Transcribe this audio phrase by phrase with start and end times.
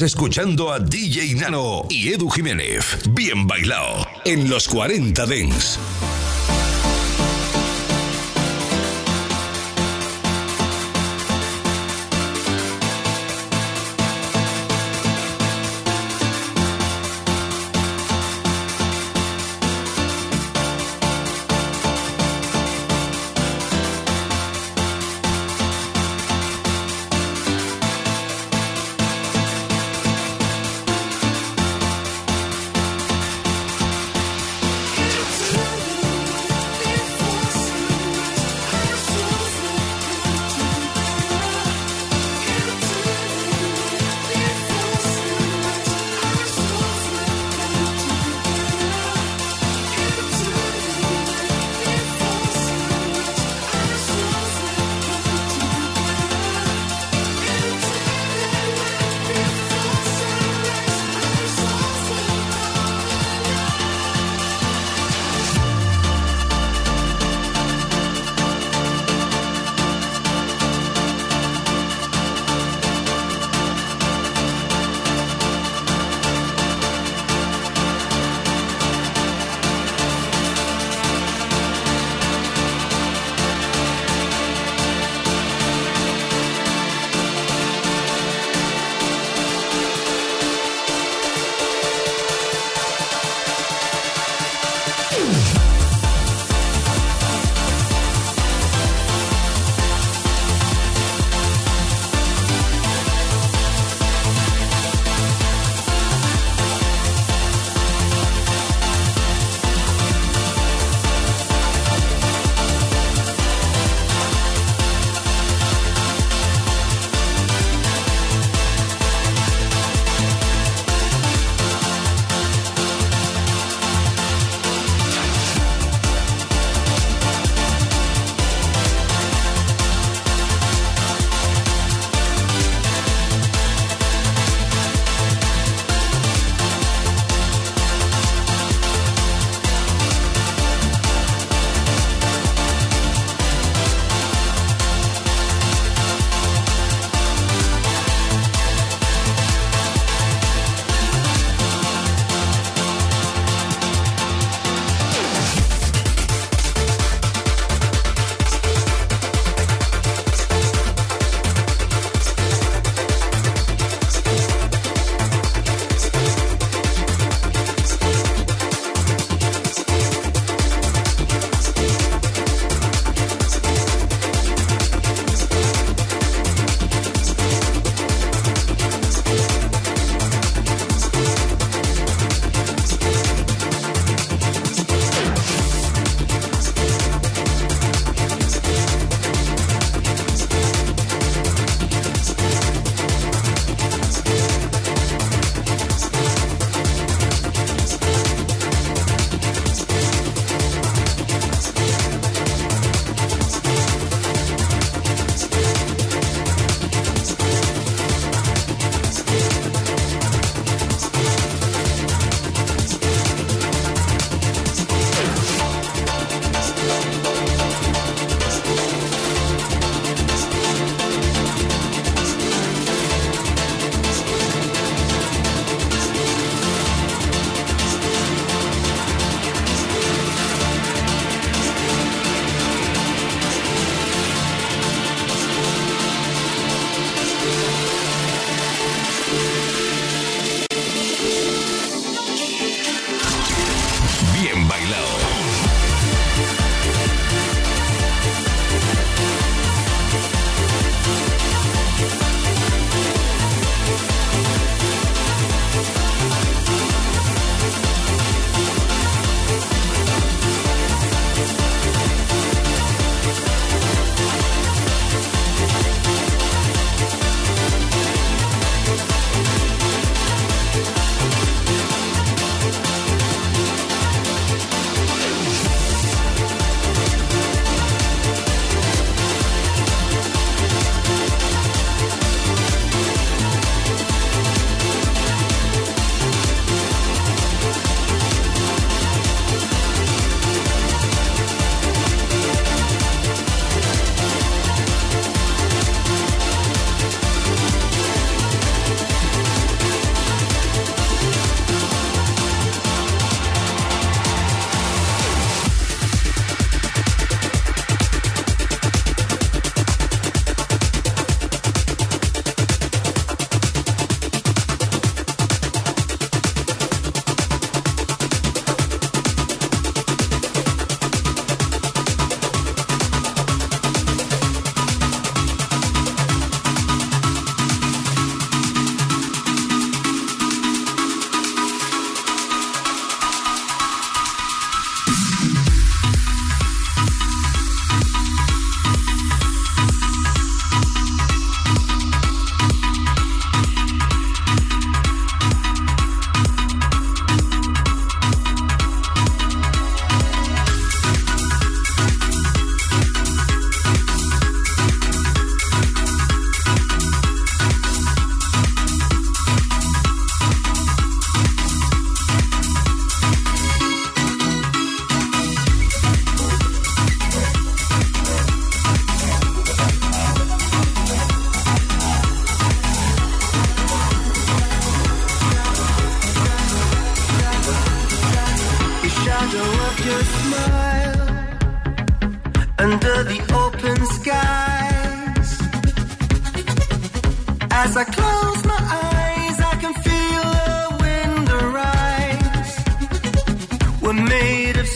[0.00, 2.98] Escuchando a DJ Nano y Edu Jiménez.
[3.10, 5.78] Bien bailado en los 40 Dents.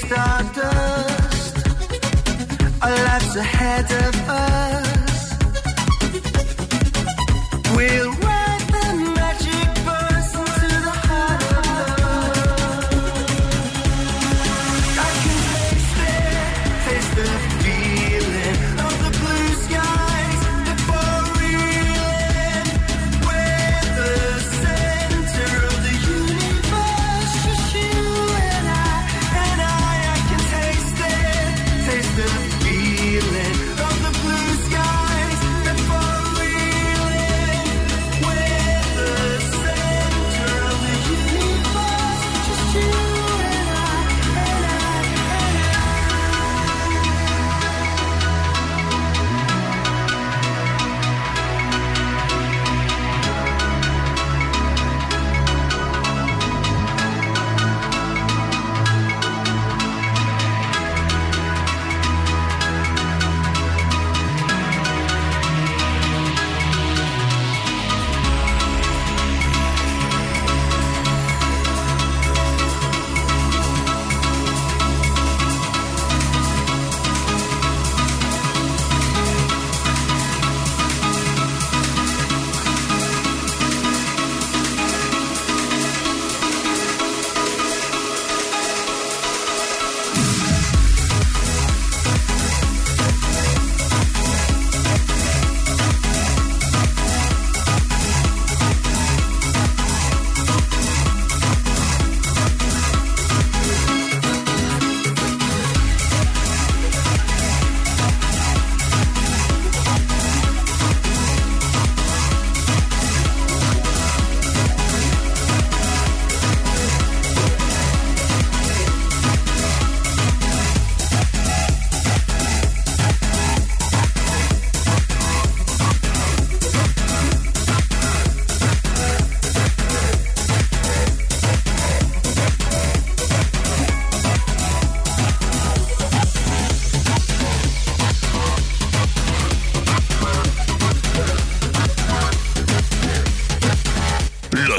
[0.07, 1.57] stardust.
[2.83, 4.92] Our lives ahead of us.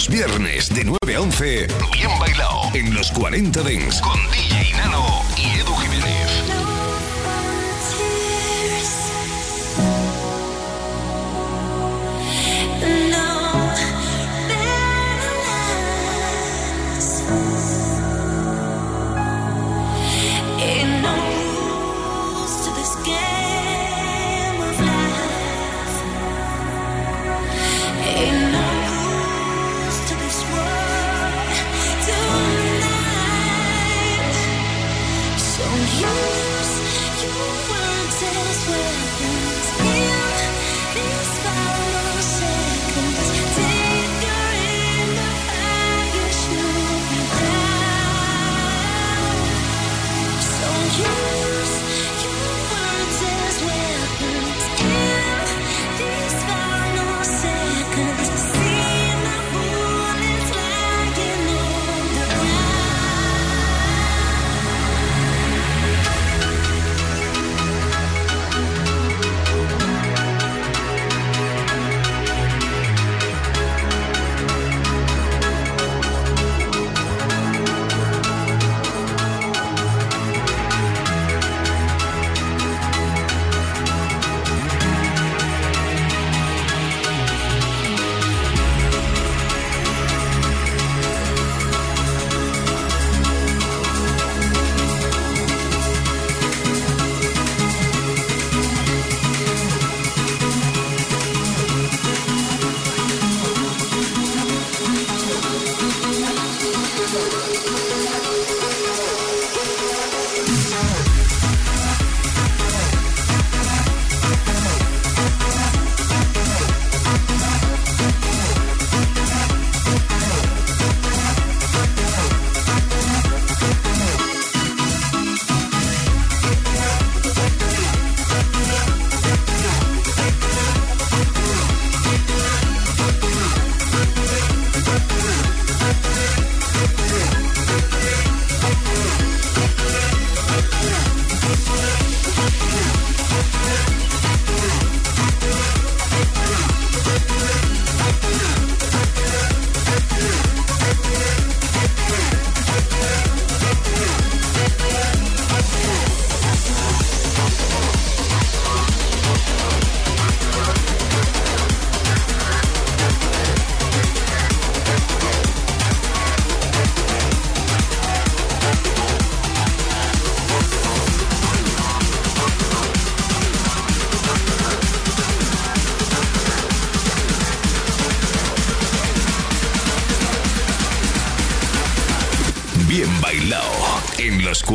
[0.03, 5.12] los viernes de 9 a 11, bien bailado en los 40 Dents con DJ Nano.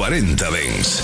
[0.08, 0.97] 40 Dents.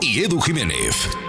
[0.00, 1.21] Y Edu Jiménez.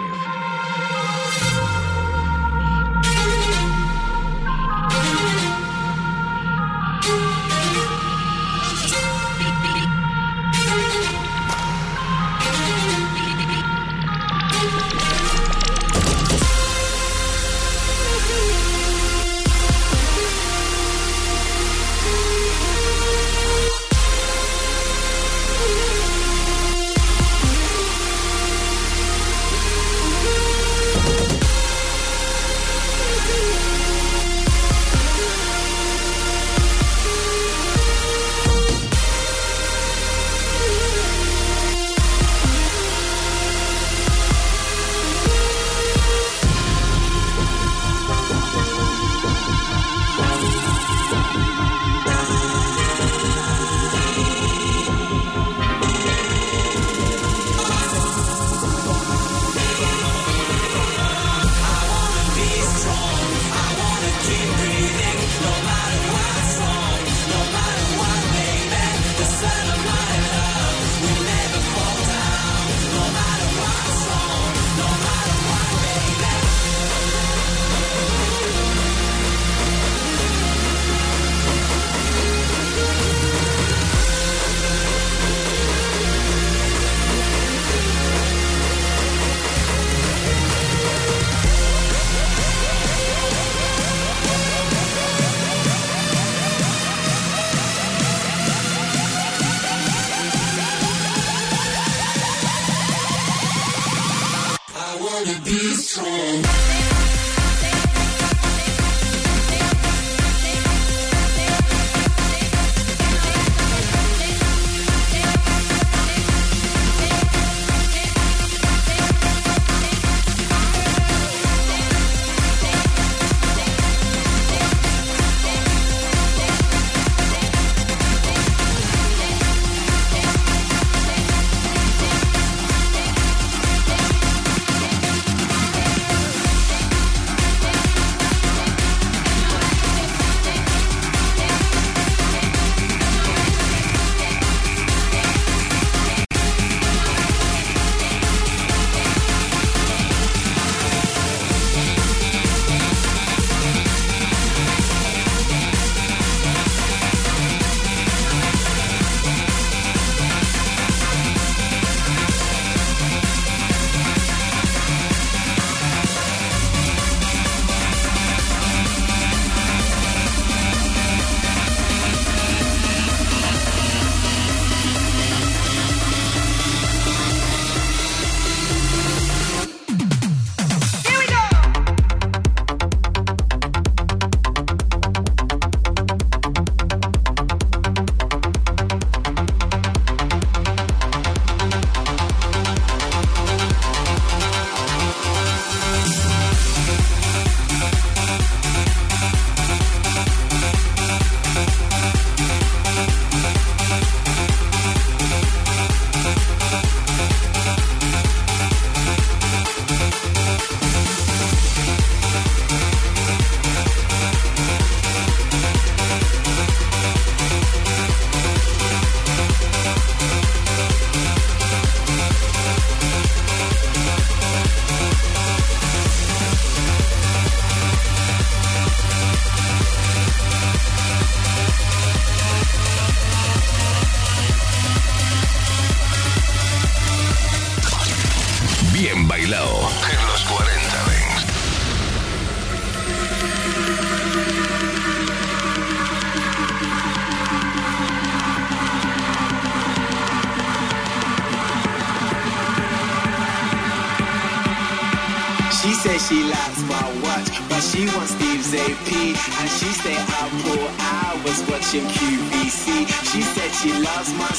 [263.83, 264.53] She loves my.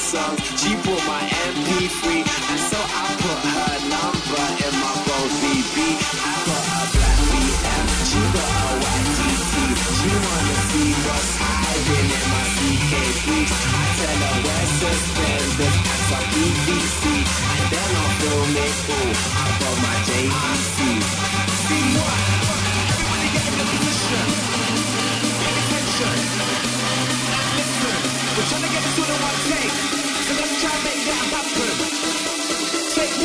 [0.58, 0.73] She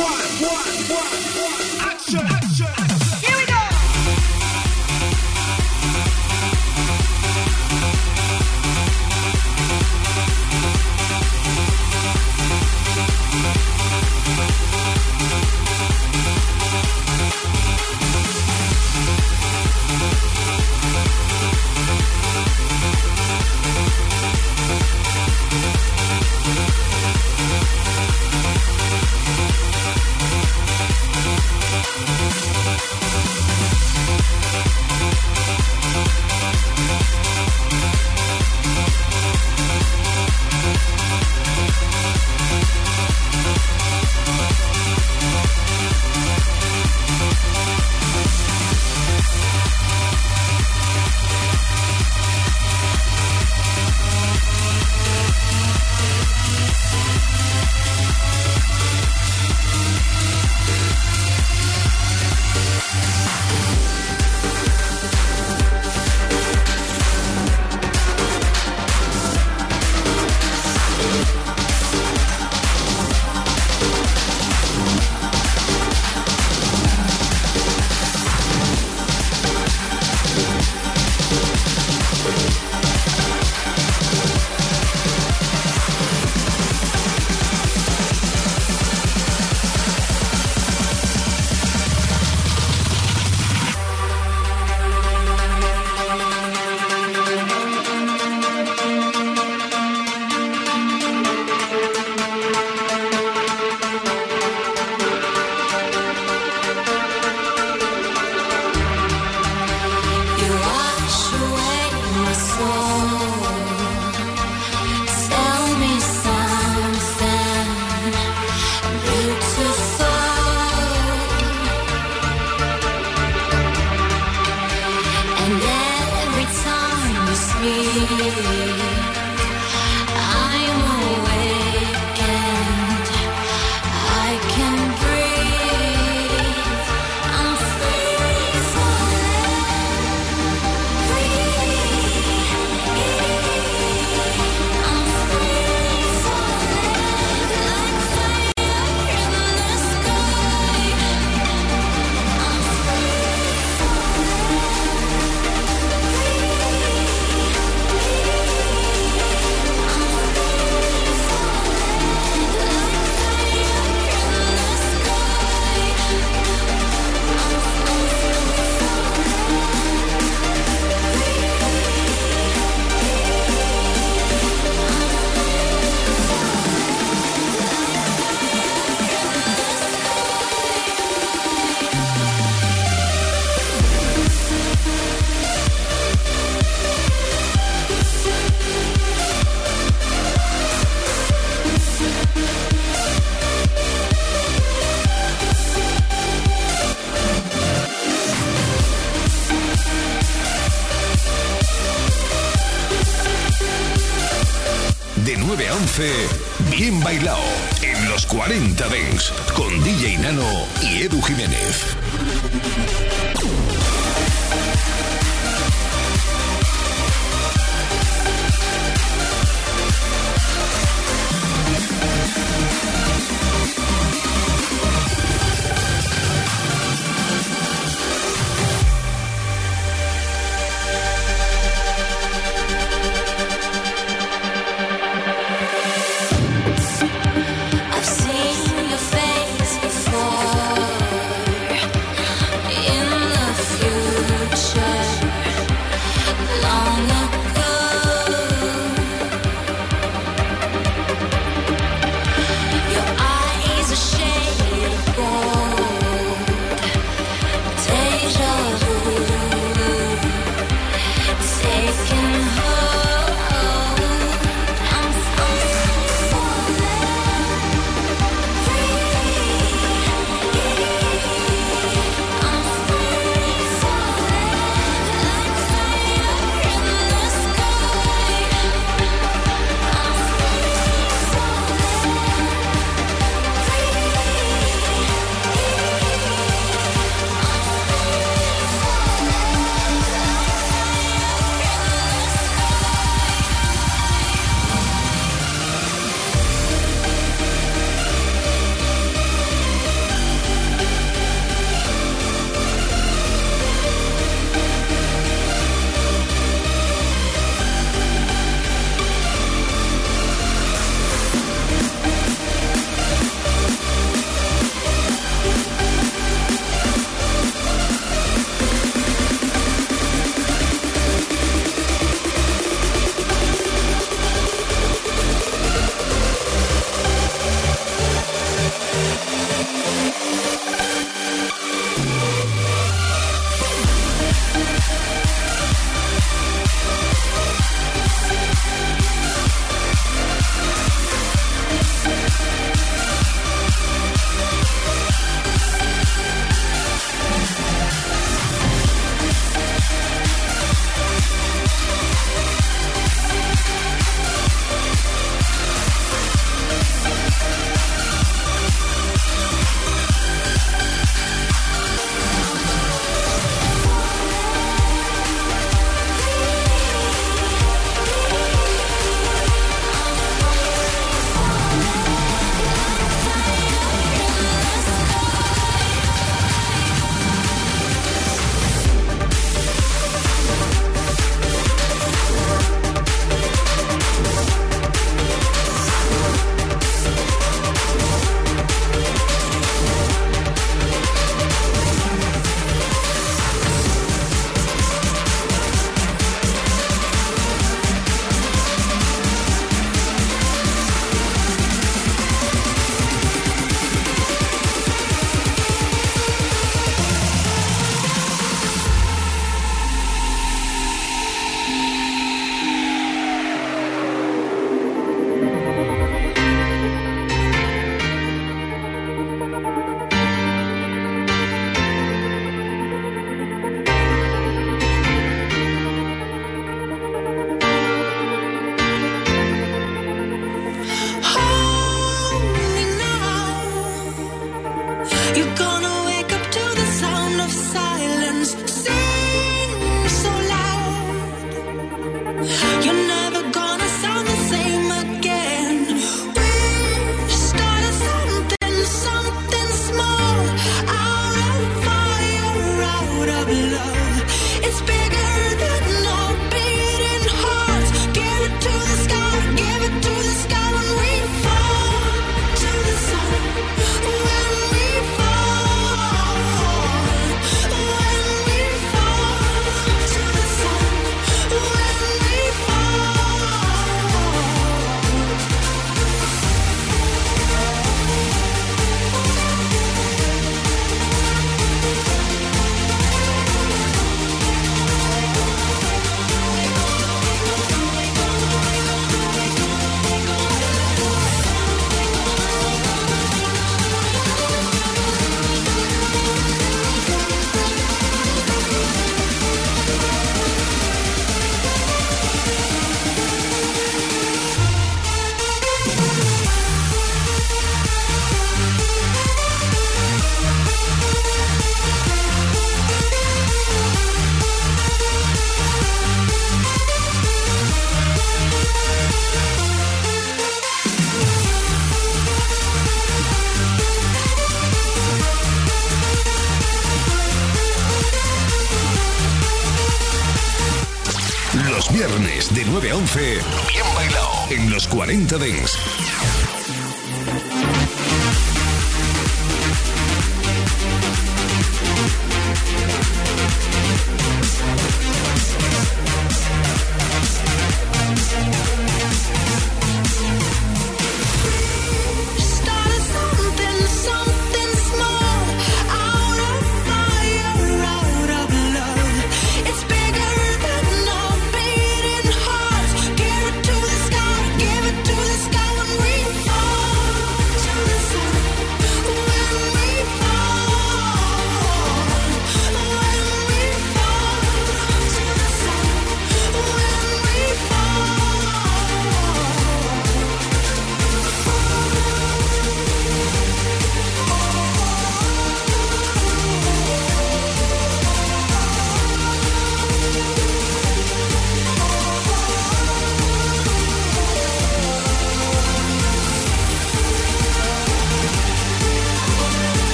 [0.00, 2.99] one, one, one, one, action, action, action.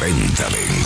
[0.00, 0.79] 4020.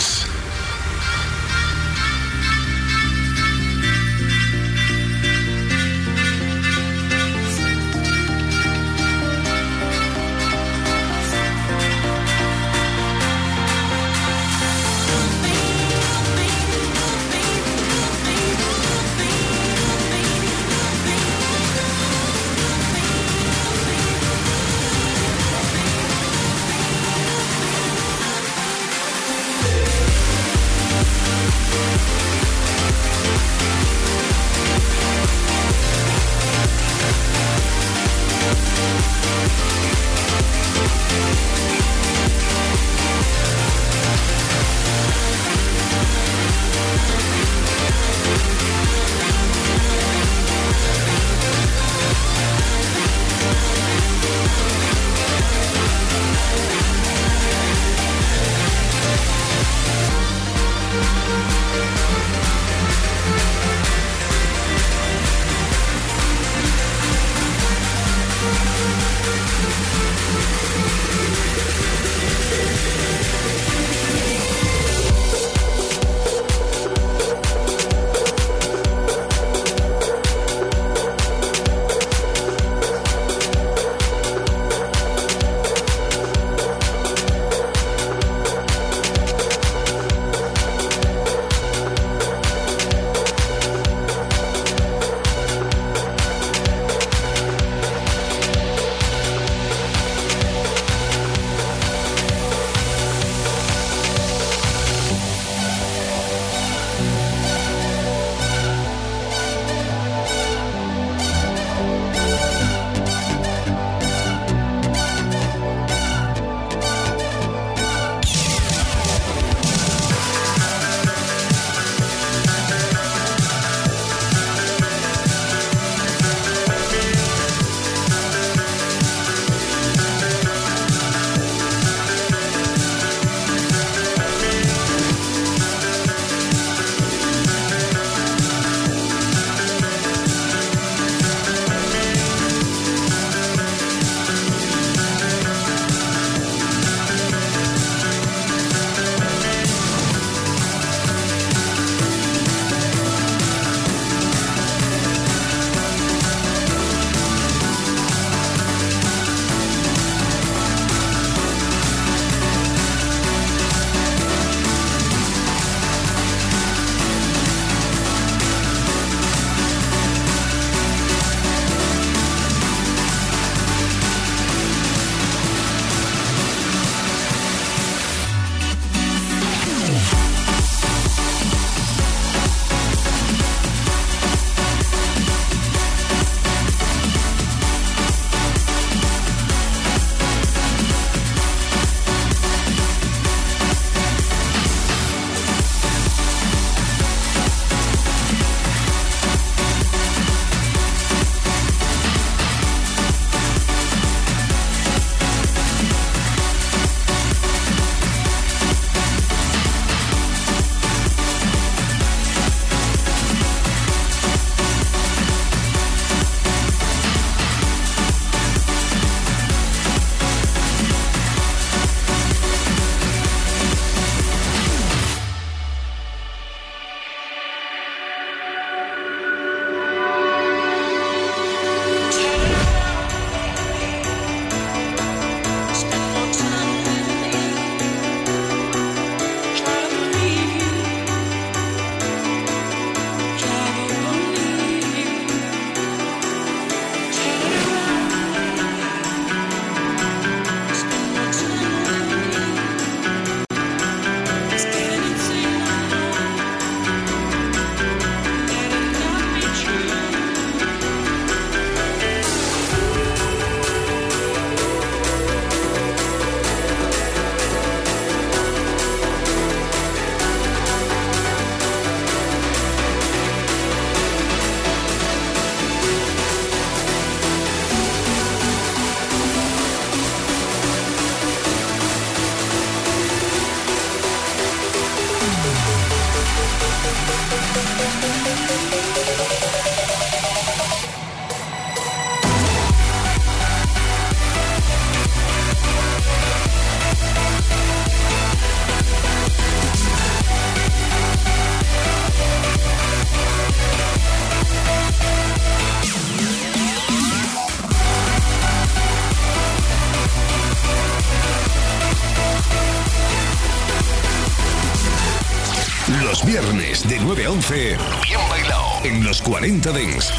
[319.45, 320.14] 40 Dents.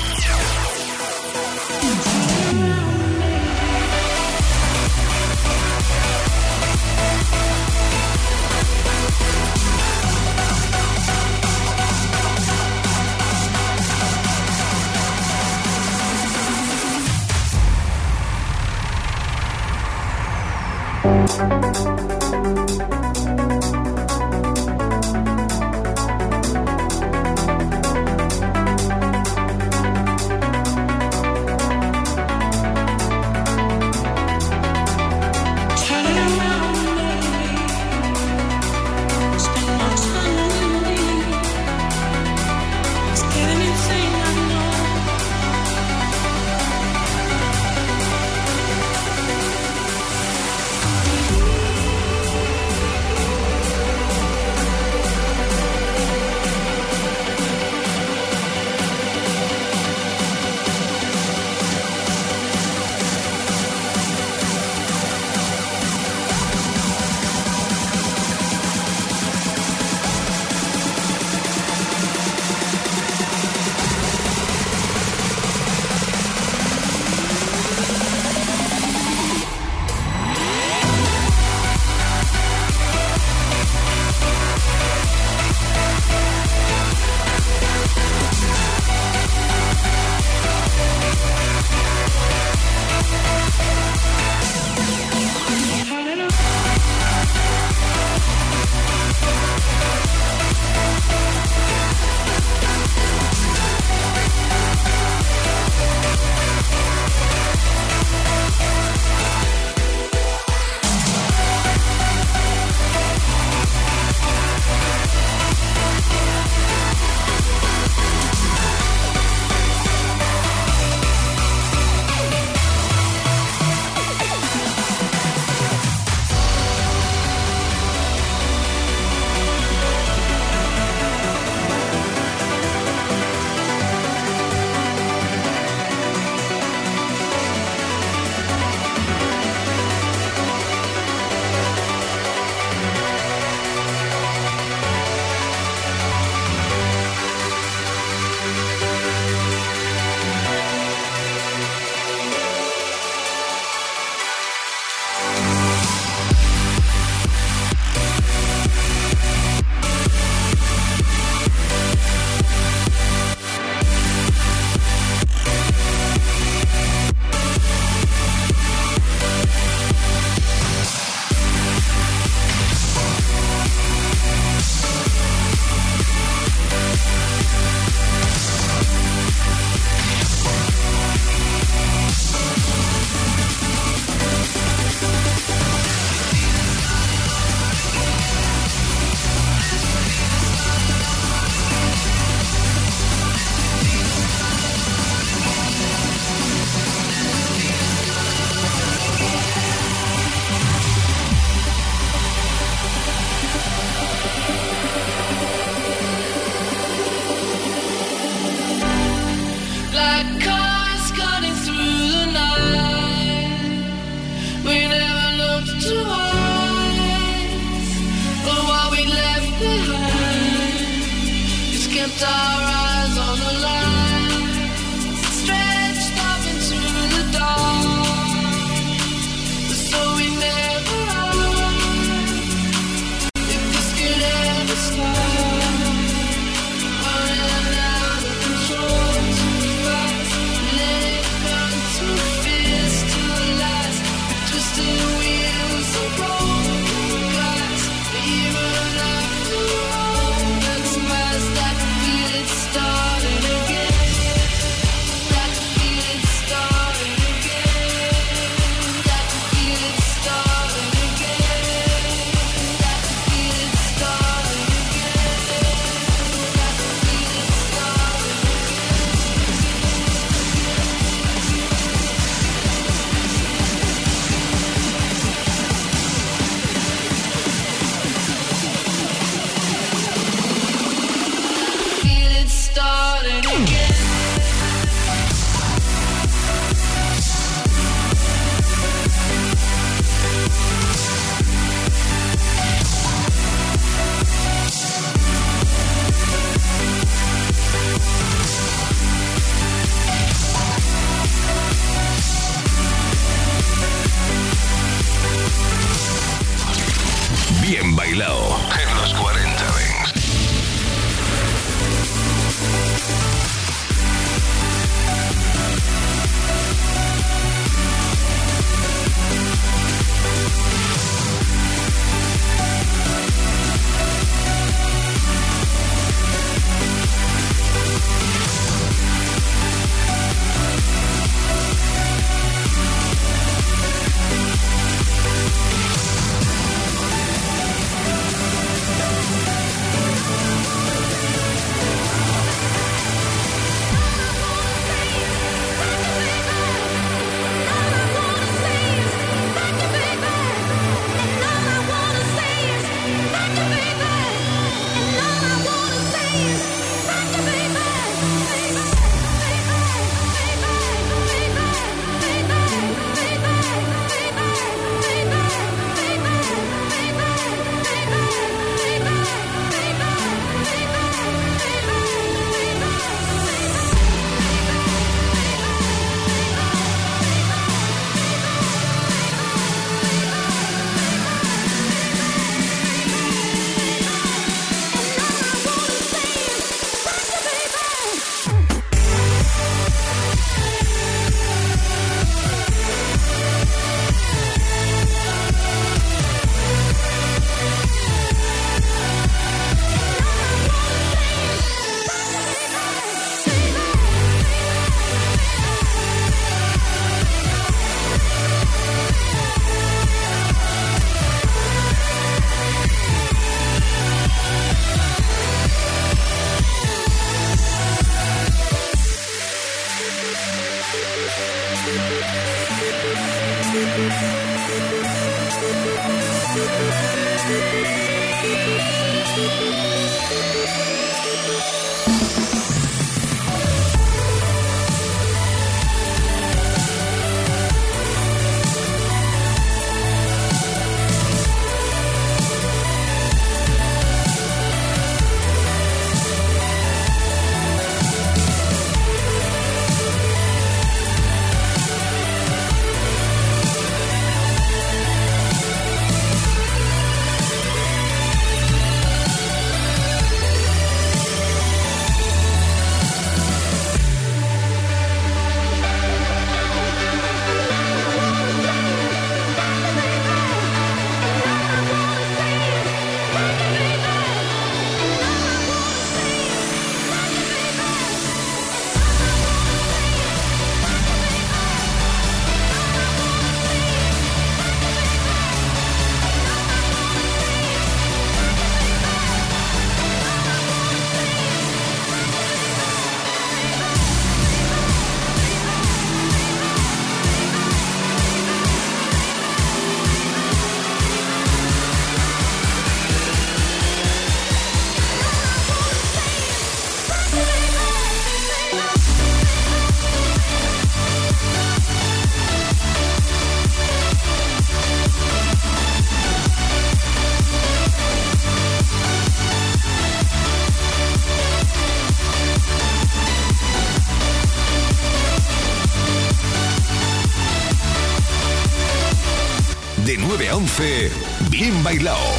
[531.94, 532.35] Bien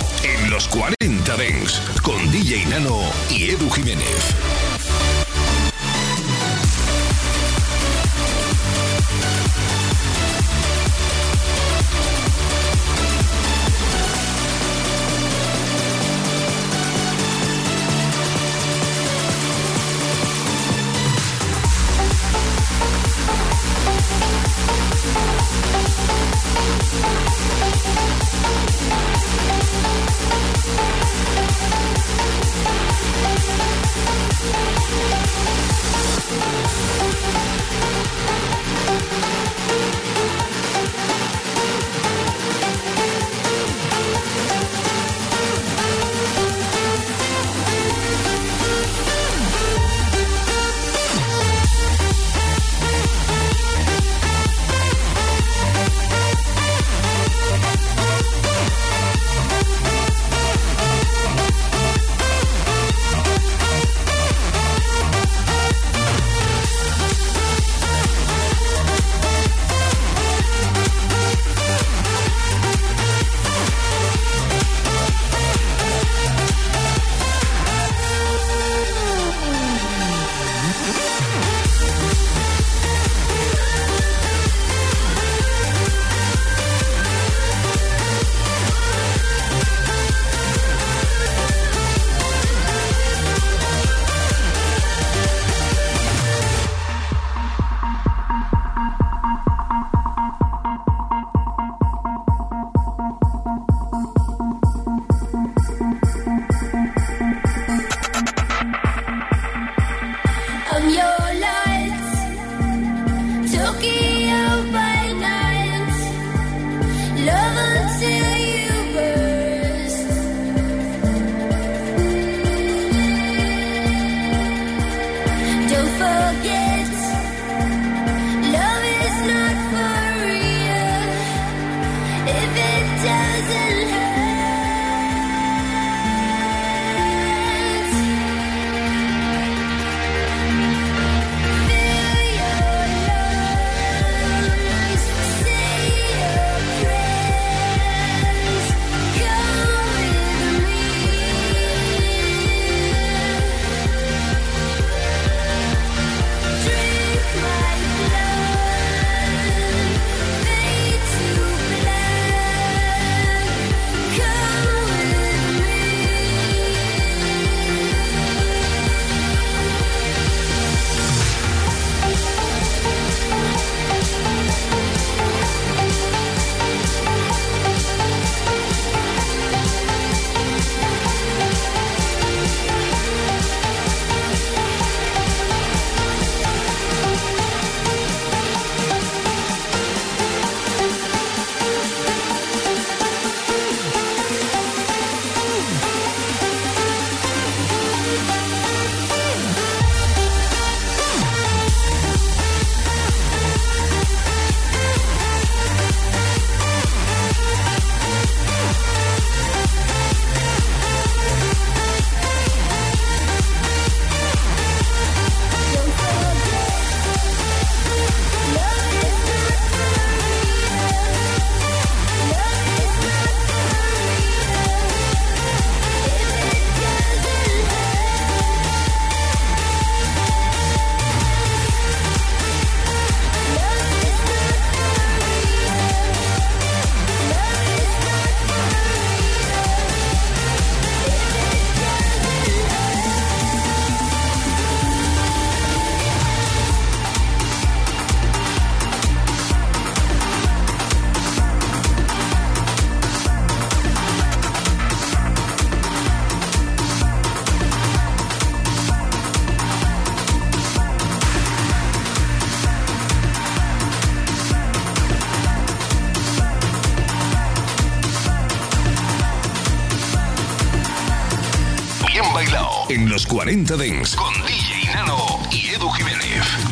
[273.18, 275.18] los 40 Dents con DJ Nano
[275.49, 276.66] y Edu Jiménez.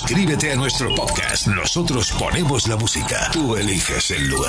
[0.00, 1.46] Suscríbete a nuestro podcast.
[1.48, 3.28] Nosotros ponemos la música.
[3.34, 4.48] Tú eliges el lugar.